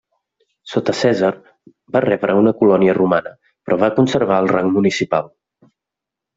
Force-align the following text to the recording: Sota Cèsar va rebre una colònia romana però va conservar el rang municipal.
Sota 0.69 0.95
Cèsar 1.01 1.29
va 1.97 2.01
rebre 2.07 2.39
una 2.41 2.55
colònia 2.63 2.97
romana 3.01 3.35
però 3.67 3.81
va 3.85 3.93
conservar 4.01 4.43
el 4.47 4.53
rang 4.57 4.77
municipal. 4.81 5.33